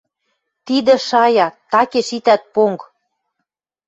[0.65, 1.47] «Тидӹ— шая!
[1.71, 2.81] Такеш итӓт понг!»